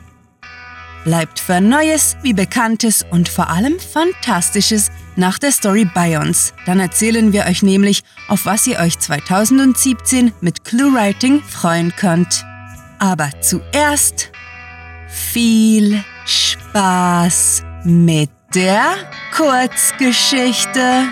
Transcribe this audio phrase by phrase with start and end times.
[1.03, 6.53] Bleibt für Neues wie Bekanntes und vor allem Fantastisches nach der Story bei uns.
[6.65, 12.45] Dann erzählen wir euch nämlich, auf was ihr euch 2017 mit ClueWriting freuen könnt.
[12.99, 14.31] Aber zuerst
[15.09, 18.95] viel Spaß mit der
[19.35, 21.09] Kurzgeschichte.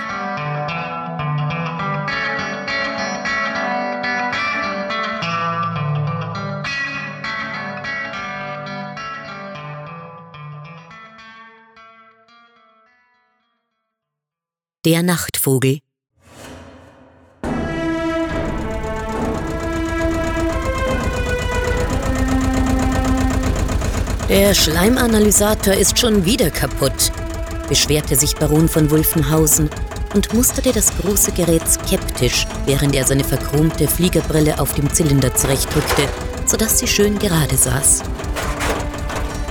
[14.91, 15.79] Der Nachtvogel
[24.27, 27.13] Der Schleimanalysator ist schon wieder kaputt,
[27.69, 29.69] beschwerte sich Baron von Wulfenhausen
[30.13, 36.03] und musterte das große Gerät skeptisch, während er seine verchromte Fliegerbrille auf dem Zylinder zurechtdrückte,
[36.45, 38.03] sodass sie schön gerade saß.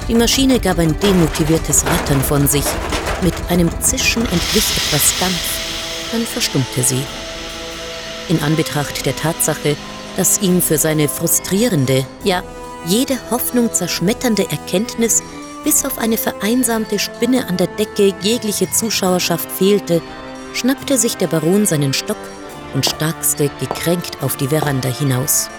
[0.06, 2.64] Die Maschine gab ein demotiviertes Rattern von sich
[3.50, 7.02] einem Zischen entwich etwas Dampf, dann verstummte sie.
[8.28, 9.76] In Anbetracht der Tatsache,
[10.16, 12.42] dass ihm für seine frustrierende, ja,
[12.86, 15.22] jede Hoffnung zerschmetternde Erkenntnis
[15.64, 20.00] bis auf eine vereinsamte Spinne an der Decke jegliche Zuschauerschaft fehlte,
[20.54, 22.16] schnappte sich der Baron seinen Stock
[22.72, 25.50] und starkste gekränkt auf die Veranda hinaus.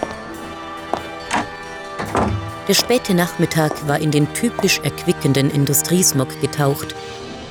[2.68, 6.94] Der späte Nachmittag war in den typisch erquickenden Industriesmog getaucht,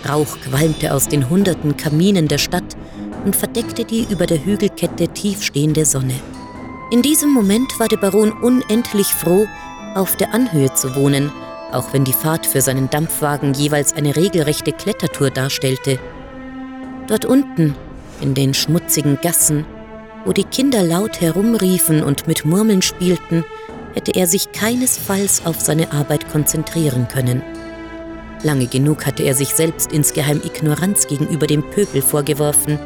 [0.07, 2.75] Rauch qualmte aus den hunderten Kaminen der Stadt
[3.25, 6.16] und verdeckte die über der Hügelkette tiefstehende Sonne.
[6.91, 9.47] In diesem Moment war der Baron unendlich froh,
[9.95, 11.31] auf der Anhöhe zu wohnen,
[11.72, 16.00] auch wenn die Fahrt für seinen Dampfwagen jeweils eine regelrechte Klettertour darstellte.
[17.07, 17.75] Dort unten,
[18.19, 19.66] in den schmutzigen Gassen,
[20.25, 23.44] wo die Kinder laut herumriefen und mit Murmeln spielten,
[23.94, 27.41] hätte er sich keinesfalls auf seine Arbeit konzentrieren können.
[28.44, 32.79] Lange genug hatte er sich selbst insgeheim Ignoranz gegenüber dem Pöbel vorgeworfen.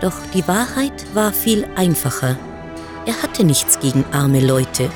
[0.00, 2.36] Doch die Wahrheit war viel einfacher.
[3.06, 4.90] Er hatte nichts gegen arme Leute.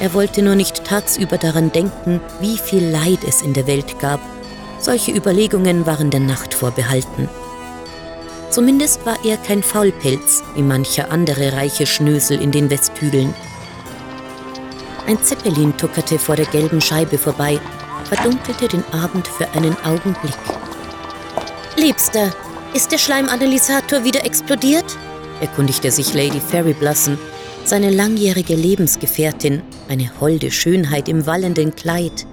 [0.00, 4.20] Er wollte nur nicht tagsüber daran denken, wie viel Leid es in der Welt gab.
[4.80, 7.28] Solche Überlegungen waren der Nacht vorbehalten.
[8.50, 13.34] Zumindest war er kein Faulpelz, wie mancher andere reiche Schnösel in den Westhügeln.
[15.06, 17.60] Ein Zeppelin tuckerte vor der gelben Scheibe vorbei
[18.04, 20.36] verdunkelte den Abend für einen Augenblick.
[21.76, 22.32] Liebster,
[22.74, 24.96] ist der Schleimanalysator wieder explodiert?
[25.40, 27.18] erkundigte sich Lady Fairy Blossom,
[27.64, 32.26] seine langjährige Lebensgefährtin, eine holde Schönheit im wallenden Kleid.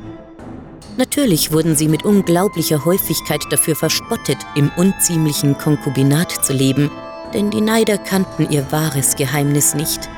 [0.98, 6.92] Natürlich wurden sie mit unglaublicher Häufigkeit dafür verspottet, im unziemlichen Konkubinat zu leben,
[7.34, 10.10] denn die Neider kannten ihr wahres Geheimnis nicht.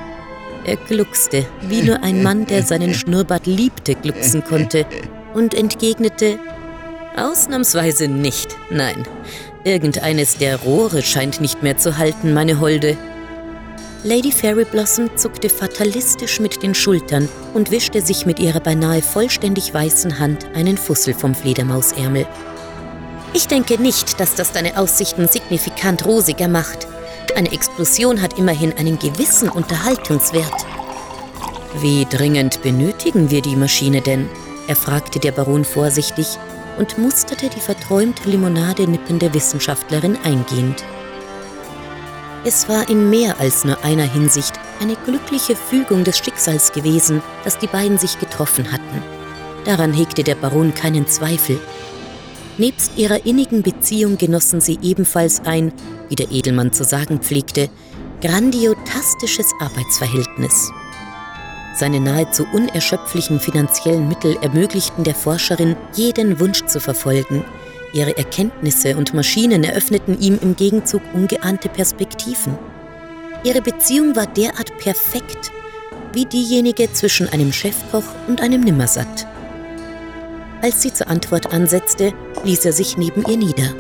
[0.65, 4.85] Er gluckste, wie nur ein Mann, der seinen Schnurrbart liebte, glucksen konnte,
[5.33, 6.39] und entgegnete,
[7.15, 9.07] Ausnahmsweise nicht, nein.
[9.63, 12.97] Irgendeines der Rohre scheint nicht mehr zu halten, meine Holde.
[14.03, 19.73] Lady Fairy Blossom zuckte fatalistisch mit den Schultern und wischte sich mit ihrer beinahe vollständig
[19.73, 22.25] weißen Hand einen Fussel vom Fledermausärmel.
[23.33, 26.87] Ich denke nicht, dass das deine Aussichten signifikant rosiger macht.
[27.35, 30.65] Eine Explosion hat immerhin einen gewissen Unterhaltungswert.
[31.79, 34.29] Wie dringend benötigen wir die Maschine denn?
[34.67, 36.37] Erfragte der Baron vorsichtig
[36.77, 40.83] und musterte die verträumt Limonade nippende Wissenschaftlerin eingehend.
[42.45, 47.57] Es war in mehr als nur einer Hinsicht eine glückliche Fügung des Schicksals gewesen, dass
[47.57, 49.01] die beiden sich getroffen hatten.
[49.63, 51.57] Daran hegte der Baron keinen Zweifel.
[52.57, 55.71] Nebst ihrer innigen Beziehung genossen sie ebenfalls ein,
[56.09, 57.69] wie der Edelmann zu sagen pflegte,
[58.21, 60.71] grandiotastisches Arbeitsverhältnis.
[61.75, 67.43] Seine nahezu unerschöpflichen finanziellen Mittel ermöglichten der Forscherin, jeden Wunsch zu verfolgen,
[67.93, 72.57] Ihre Erkenntnisse und Maschinen eröffneten ihm im Gegenzug ungeahnte Perspektiven.
[73.43, 75.51] Ihre Beziehung war derart perfekt,
[76.11, 79.27] wie diejenige zwischen einem Chefkoch und einem Nimmersatt.
[80.63, 83.75] Als sie zur Antwort ansetzte, ließ er sich neben ihr nieder.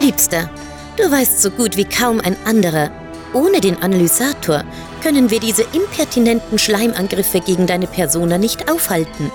[0.00, 0.48] Liebster,
[0.96, 2.90] du weißt so gut wie kaum ein anderer.
[3.34, 4.64] Ohne den Analysator
[5.02, 9.32] können wir diese impertinenten Schleimangriffe gegen deine Persona nicht aufhalten.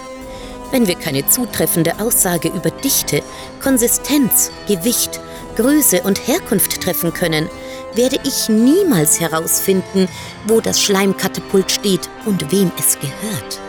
[0.72, 3.22] Wenn wir keine zutreffende Aussage über Dichte,
[3.62, 5.20] Konsistenz, Gewicht,
[5.56, 7.50] Größe und Herkunft treffen können,
[7.96, 10.08] werde ich niemals herausfinden,
[10.48, 13.60] wo das Schleimkatapult steht und wem es gehört.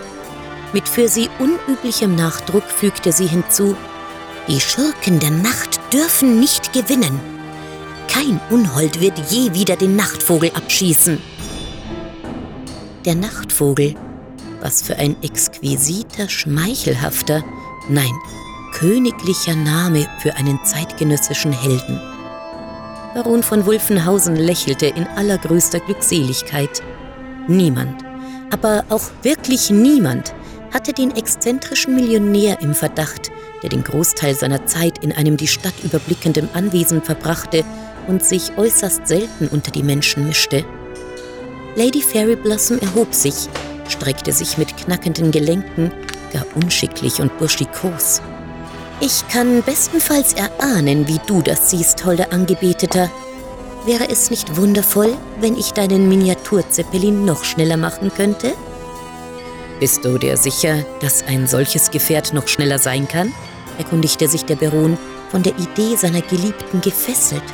[0.73, 3.77] Mit für sie unüblichem Nachdruck fügte sie hinzu,
[4.49, 7.19] die Schurken der Nacht dürfen nicht gewinnen.
[8.09, 11.21] Kein Unhold wird je wieder den Nachtvogel abschießen.
[13.05, 13.95] Der Nachtvogel
[14.61, 17.45] was für ein exquisiter, schmeichelhafter,
[17.89, 18.13] nein,
[18.75, 22.01] königlicher Name für einen zeitgenössischen Helden.
[23.15, 26.83] Baron von Wulfenhausen lächelte in allergrößter Glückseligkeit.
[27.49, 28.05] Niemand,
[28.51, 30.35] aber auch wirklich niemand,
[30.73, 33.31] hatte den exzentrischen Millionär im Verdacht,
[33.63, 37.65] der den Großteil seiner Zeit in einem die Stadt überblickendem Anwesen verbrachte
[38.07, 40.65] und sich äußerst selten unter die Menschen mischte.
[41.79, 43.49] Lady Fairy Blossom erhob sich
[43.91, 45.93] streckte sich mit knackenden Gelenken,
[46.33, 48.21] gar unschicklich und burschikos.
[49.01, 53.11] Ich kann bestenfalls erahnen, wie du das siehst, holder Angebeteter.
[53.87, 58.55] Wäre es nicht wundervoll, wenn ich deinen Miniaturzeppelin noch schneller machen könnte?
[59.79, 63.33] Bist du dir sicher, dass ein solches Gefährt noch schneller sein kann?
[63.79, 64.99] erkundigte sich der Baron,
[65.31, 67.45] von der Idee seiner Geliebten gefesselt.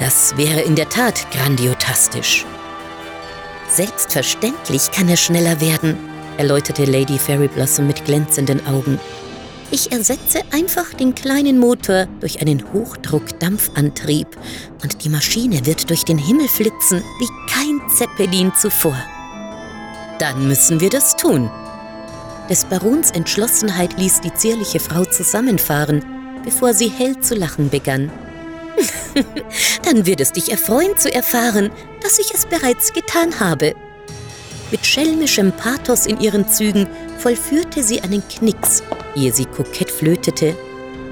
[0.00, 2.44] Das wäre in der Tat grandiotastisch.
[3.74, 5.96] Selbstverständlich kann er schneller werden,
[6.36, 9.00] erläuterte Lady Fairy Blossom mit glänzenden Augen.
[9.70, 14.28] Ich ersetze einfach den kleinen Motor durch einen Hochdruckdampfantrieb
[14.82, 18.96] und die Maschine wird durch den Himmel flitzen wie kein Zeppelin zuvor.
[20.18, 21.50] Dann müssen wir das tun.
[22.50, 26.04] Des Barons Entschlossenheit ließ die zierliche Frau zusammenfahren,
[26.44, 28.12] bevor sie hell zu lachen begann.
[29.84, 31.70] Dann wird es dich erfreuen zu erfahren,
[32.02, 33.74] dass ich es bereits getan habe.
[34.70, 36.86] Mit schelmischem Pathos in ihren Zügen
[37.18, 38.82] vollführte sie einen Knicks,
[39.14, 40.56] ehe sie kokett flötete.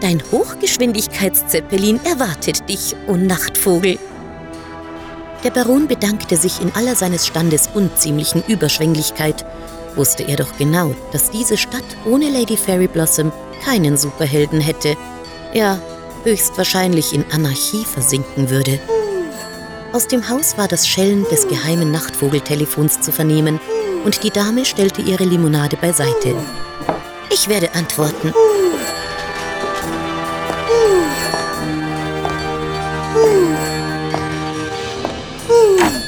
[0.01, 3.99] Dein Hochgeschwindigkeitszeppelin erwartet dich, o oh Nachtvogel.
[5.45, 9.45] Der Baron bedankte sich in aller seines Standes unziemlichen Überschwänglichkeit,
[9.97, 13.31] wusste er doch genau, dass diese Stadt ohne Lady Fairy Blossom
[13.65, 14.97] keinen Superhelden hätte.
[15.53, 15.79] Ja,
[16.25, 18.79] höchstwahrscheinlich in Anarchie versinken würde.
[19.93, 23.61] Aus dem Haus war das Schellen des geheimen Nachtvogeltelefons zu vernehmen
[24.05, 26.35] und die Dame stellte ihre Limonade beiseite.
[27.31, 28.33] Ich werde antworten.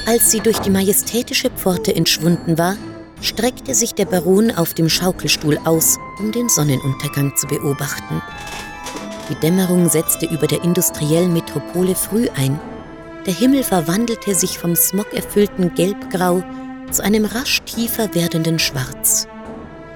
[0.06, 2.76] Als sie durch die majestätische Pforte entschwunden war,
[3.22, 8.20] streckte sich der Baron auf dem Schaukelstuhl aus, um den Sonnenuntergang zu beobachten.
[9.28, 12.58] Die Dämmerung setzte über der industriellen Metropole früh ein.
[13.26, 16.42] Der Himmel verwandelte sich vom smogerfüllten Gelbgrau
[16.90, 19.28] zu einem rasch tiefer werdenden Schwarz.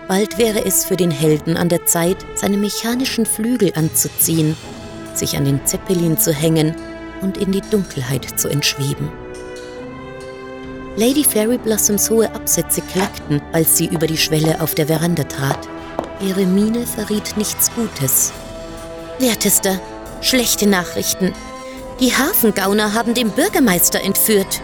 [0.09, 4.57] Bald wäre es für den Helden an der Zeit, seine mechanischen Flügel anzuziehen,
[5.15, 6.77] sich an den Zeppelin zu hängen
[7.21, 9.11] und in die Dunkelheit zu entschweben.
[10.97, 15.69] Lady Fairy Blossoms hohe Absätze klackten, als sie über die Schwelle auf der Veranda trat.
[16.21, 18.33] Ihre Miene verriet nichts Gutes.
[19.19, 19.81] Wertester,
[20.21, 21.33] schlechte Nachrichten.
[22.01, 24.61] Die Hafengauner haben den Bürgermeister entführt.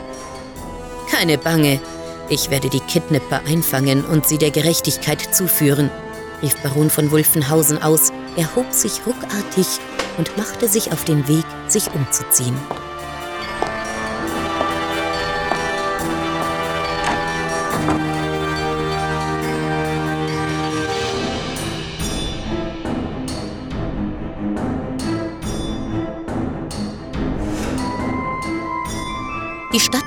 [1.11, 1.81] Keine Bange,
[2.29, 5.91] ich werde die Kidnapper einfangen und sie der Gerechtigkeit zuführen,
[6.43, 9.67] rief Baron von Wulfenhausen aus, erhob sich ruckartig
[10.19, 12.57] und machte sich auf den Weg, sich umzuziehen.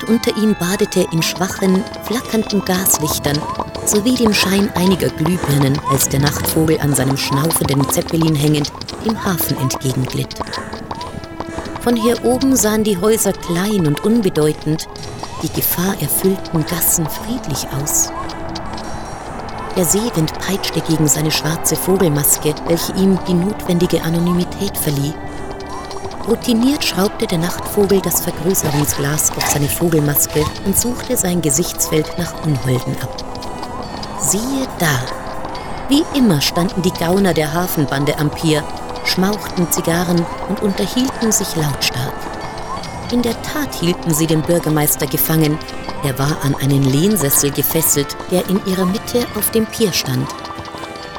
[0.07, 3.39] Unter ihm badete in schwachen, flackernden Gaslichtern
[3.85, 8.71] sowie dem Schein einiger Glühbirnen, als der Nachtvogel an seinem schnaufenden Zeppelin hängend
[9.05, 10.35] dem Hafen entgegenglitt.
[11.81, 14.87] Von hier oben sahen die Häuser klein und unbedeutend,
[15.43, 18.11] die gefahrerfüllten Gassen friedlich aus.
[19.75, 25.13] Der Seewind peitschte gegen seine schwarze Vogelmaske, welche ihm die notwendige Anonymität verlieh.
[26.27, 32.97] Routiniert schraubte der Nachtvogel das Vergrößerungsglas auf seine Vogelmaske und suchte sein Gesichtsfeld nach Unholden
[32.99, 33.23] ab.
[34.19, 35.05] Siehe da!
[35.87, 38.63] Wie immer standen die Gauner der Hafenbande am Pier,
[39.05, 42.15] schmauchten Zigarren und unterhielten sich lautstark.
[43.11, 45.59] In der Tat hielten sie den Bürgermeister gefangen.
[46.03, 50.27] Er war an einen Lehnsessel gefesselt, der in ihrer Mitte auf dem Pier stand.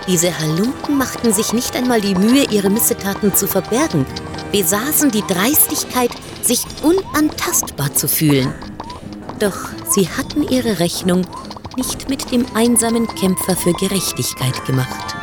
[0.09, 4.05] Diese Halunken machten sich nicht einmal die Mühe, ihre Missetaten zu verbergen,
[4.53, 6.11] besaßen die Dreistigkeit,
[6.43, 8.53] sich unantastbar zu fühlen.
[9.39, 11.27] Doch sie hatten ihre Rechnung
[11.77, 15.15] nicht mit dem einsamen Kämpfer für Gerechtigkeit gemacht.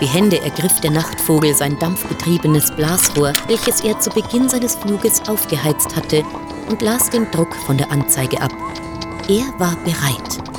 [0.00, 6.24] Behende ergriff der Nachtvogel sein dampfgetriebenes Blasrohr, welches er zu Beginn seines Fluges aufgeheizt hatte,
[6.68, 8.52] und las den Druck von der Anzeige ab.
[9.28, 10.57] Er war bereit.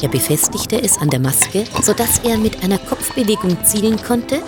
[0.00, 4.40] Er befestigte es an der Maske, sodass er mit einer Kopfbewegung zielen konnte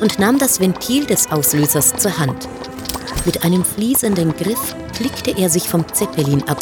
[0.00, 2.48] und nahm das Ventil des Auslösers zur Hand.
[3.24, 6.58] Mit einem fließenden Griff klickte er sich vom Zeppelin ab,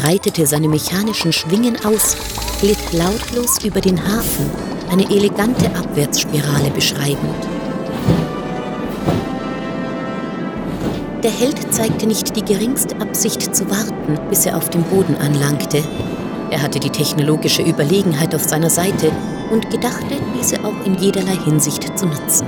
[0.00, 2.16] breitete seine mechanischen Schwingen aus,
[2.60, 4.50] glitt lautlos über den Hafen
[4.90, 7.48] eine elegante Abwärtsspirale beschreibend.
[11.22, 15.82] Der Held zeigte nicht die geringste Absicht zu warten, bis er auf dem Boden anlangte.
[16.54, 19.10] Er hatte die technologische Überlegenheit auf seiner Seite
[19.50, 22.46] und gedachte, diese auch in jederlei Hinsicht zu nutzen.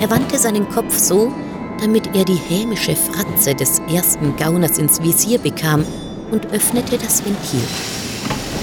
[0.00, 1.30] Er wandte seinen Kopf so,
[1.82, 5.84] damit er die hämische Fratze des ersten Gauners ins Visier bekam
[6.30, 7.60] und öffnete das Ventil.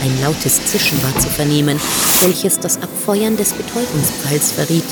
[0.04, 1.80] Ein lautes Zischen war zu vernehmen,
[2.24, 4.86] welches das Abfeuern des Betäubungspfeils verriet.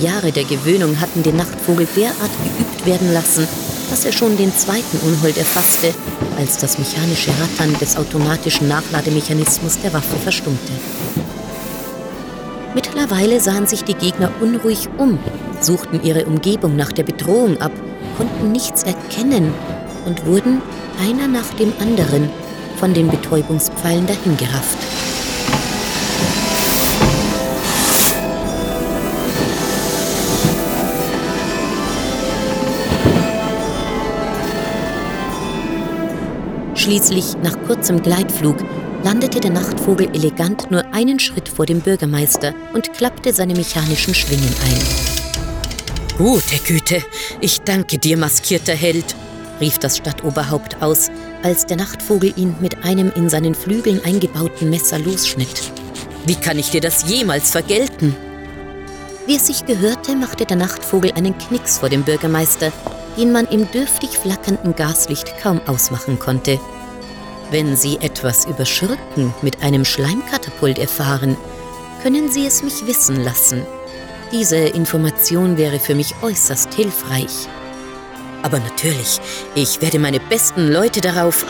[0.00, 3.46] Jahre der Gewöhnung hatten den Nachtvogel derart geübt werden lassen,
[3.90, 5.94] dass er schon den zweiten Unhold erfasste,
[6.36, 10.72] als das mechanische Rattern des automatischen Nachlademechanismus der Waffe verstummte.
[12.74, 15.18] Mittlerweile sahen sich die Gegner unruhig um,
[15.60, 17.72] suchten ihre Umgebung nach der Bedrohung ab,
[18.16, 19.52] konnten nichts erkennen
[20.04, 20.60] und wurden
[21.00, 22.28] einer nach dem anderen
[22.78, 24.95] von den Betäubungspfeilen dahingerafft.
[36.86, 38.58] Schließlich, nach kurzem Gleitflug,
[39.02, 44.54] landete der Nachtvogel elegant nur einen Schritt vor dem Bürgermeister und klappte seine mechanischen Schwingen
[44.64, 46.16] ein.
[46.16, 47.02] Gute Güte,
[47.40, 49.16] ich danke dir, maskierter Held,
[49.60, 51.08] rief das Stadtoberhaupt aus,
[51.42, 55.72] als der Nachtvogel ihn mit einem in seinen Flügeln eingebauten Messer losschnitt.
[56.24, 58.14] Wie kann ich dir das jemals vergelten?
[59.26, 62.70] Wie es sich gehörte, machte der Nachtvogel einen Knicks vor dem Bürgermeister,
[63.16, 66.60] den man im dürftig flackernden Gaslicht kaum ausmachen konnte.
[67.50, 71.36] Wenn Sie etwas über Schurken mit einem Schleimkatapult erfahren,
[72.02, 73.64] können Sie es mich wissen lassen.
[74.32, 77.46] Diese Information wäre für mich äußerst hilfreich.
[78.42, 79.20] Aber natürlich,
[79.54, 81.44] ich werde meine besten Leute darauf.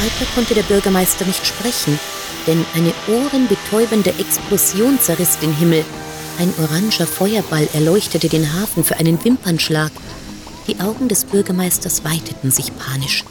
[0.00, 2.00] Weiter konnte der Bürgermeister nicht sprechen,
[2.46, 5.84] denn eine ohrenbetäubende Explosion zerriss den Himmel.
[6.38, 9.92] Ein oranger Feuerball erleuchtete den Hafen für einen Wimpernschlag.
[10.66, 13.24] Die Augen des Bürgermeisters weiteten sich panisch.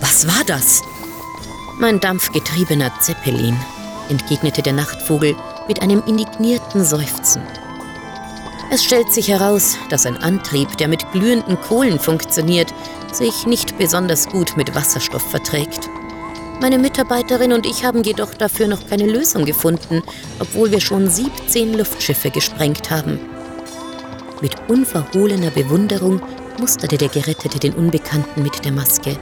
[0.00, 0.82] Was war das?
[1.78, 3.56] Mein dampfgetriebener Zeppelin,
[4.08, 5.36] entgegnete der Nachtvogel
[5.68, 7.42] mit einem indignierten Seufzen.
[8.70, 12.74] Es stellt sich heraus, dass ein Antrieb, der mit glühenden Kohlen funktioniert,
[13.12, 15.88] sich nicht besonders gut mit Wasserstoff verträgt.
[16.60, 20.02] Meine Mitarbeiterin und ich haben jedoch dafür noch keine Lösung gefunden,
[20.40, 23.20] obwohl wir schon 17 Luftschiffe gesprengt haben.
[24.40, 26.20] Mit unverhohlener Bewunderung
[26.58, 29.18] musterte der Gerettete den Unbekannten mit der Maske.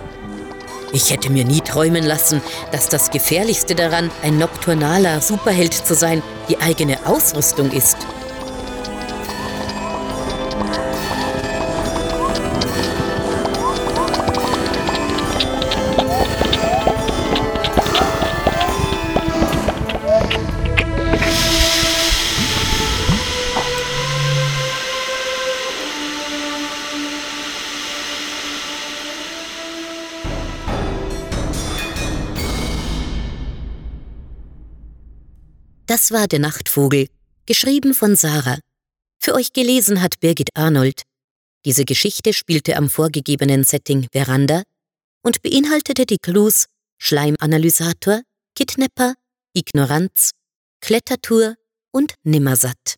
[0.94, 6.22] Ich hätte mir nie träumen lassen, dass das Gefährlichste daran, ein nokturnaler Superheld zu sein,
[6.48, 7.96] die eigene Ausrüstung ist.
[36.04, 37.08] Das war der Nachtvogel,
[37.46, 38.58] geschrieben von Sarah.
[39.18, 41.00] Für euch gelesen hat Birgit Arnold.
[41.64, 44.64] Diese Geschichte spielte am vorgegebenen Setting Veranda
[45.22, 46.66] und beinhaltete die Clues
[46.98, 48.20] Schleimanalysator,
[48.54, 49.14] Kidnapper,
[49.54, 50.32] Ignoranz,
[50.82, 51.54] Klettertour
[51.90, 52.96] und Nimmersatt.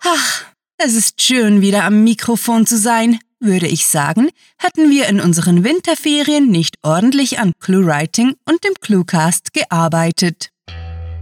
[0.00, 0.46] Ach,
[0.78, 4.28] es ist schön, wieder am Mikrofon zu sein würde ich sagen,
[4.58, 10.50] hatten wir in unseren Winterferien nicht ordentlich an Clue-Writing und dem Cluecast gearbeitet.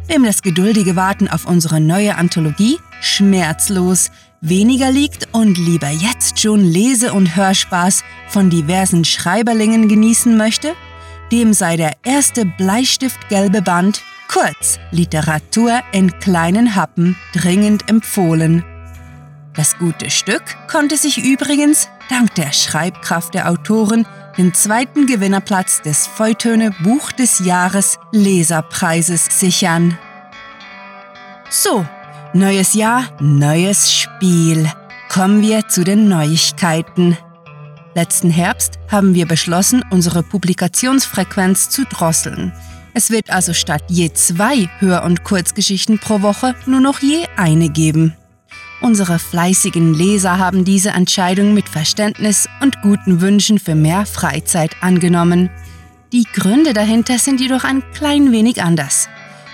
[0.07, 6.63] Wem das geduldige Warten auf unsere neue Anthologie schmerzlos weniger liegt und lieber jetzt schon
[6.63, 10.75] Lese- und Hörspaß von diversen Schreiberlingen genießen möchte,
[11.33, 18.65] dem sei der erste Bleistiftgelbe Band, kurz Literatur in kleinen Happen, dringend empfohlen.
[19.55, 24.07] Das gute Stück konnte sich übrigens, dank der Schreibkraft der Autoren,
[24.37, 29.99] den zweiten Gewinnerplatz des Feutöne Buch des Jahres Leserpreises sichern.
[31.51, 31.87] So,
[32.33, 34.69] neues Jahr, neues Spiel.
[35.09, 37.17] Kommen wir zu den Neuigkeiten.
[37.95, 42.53] Letzten Herbst haben wir beschlossen, unsere Publikationsfrequenz zu drosseln.
[42.93, 47.69] Es wird also statt je zwei Hör- und Kurzgeschichten pro Woche nur noch je eine
[47.69, 48.17] geben.
[48.85, 55.49] Unsere fleißigen Leser haben diese Entscheidung mit Verständnis und guten Wünschen für mehr Freizeit angenommen.
[56.13, 59.09] Die Gründe dahinter sind jedoch ein klein wenig anders.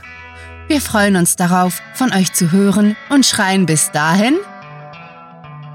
[0.67, 4.35] Wir freuen uns darauf, von euch zu hören und schreien bis dahin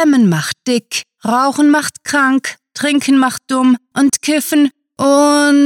[0.00, 5.58] Schlemmen macht dick, Rauchen macht krank, Trinken macht dumm und Kiffen unheimlich.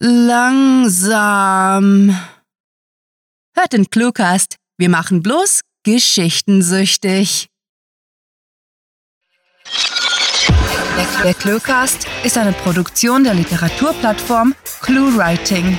[0.00, 0.58] Langsam.
[3.54, 4.56] Hört den Cluecast.
[4.76, 7.46] Wir machen bloß geschichtensüchtig.
[11.22, 15.78] Der Cluecast ist eine Produktion der Literaturplattform ClueWriting.